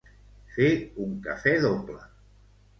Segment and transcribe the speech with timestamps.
[0.55, 0.69] Fer
[1.05, 2.03] un cafè doble.